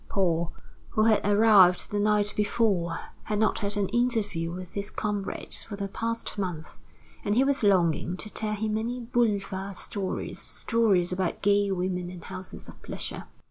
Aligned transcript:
Paul, 0.09 0.51
who 0.89 1.03
had 1.03 1.23
arrived 1.23 1.91
the 1.91 1.99
night 1.99 2.33
before, 2.35 2.97
had 3.25 3.37
not 3.37 3.59
had 3.59 3.77
an 3.77 3.87
interview 3.89 4.51
with 4.51 4.73
his 4.73 4.89
comrade 4.89 5.53
for 5.67 5.75
the 5.75 5.87
past 5.87 6.39
month; 6.39 6.75
and 7.23 7.35
he 7.35 7.43
was 7.43 7.61
longing 7.61 8.17
to 8.17 8.33
tell 8.33 8.55
him 8.55 8.73
many 8.73 8.99
boulevard 8.99 9.75
stories 9.75 10.39
stories 10.39 11.11
about 11.11 11.43
gay 11.43 11.71
women 11.71 12.09
and 12.09 12.23
houses 12.23 12.67
of 12.67 12.81
pleasure. 12.81 13.25